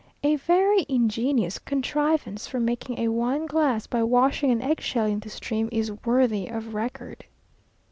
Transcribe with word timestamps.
A 0.23 0.35
very 0.35 0.83
ingenious 0.89 1.59
contrivance 1.59 2.47
for 2.47 2.59
making 2.59 2.97
a 2.97 3.09
wine 3.09 3.45
glass, 3.45 3.85
by 3.85 4.01
washing 4.01 4.49
an 4.49 4.59
egg 4.59 4.81
shell 4.81 5.05
in 5.05 5.19
the 5.19 5.29
stream, 5.29 5.69
is 5.71 5.91
worthy 6.03 6.47
of 6.47 6.73
record. 6.73 7.25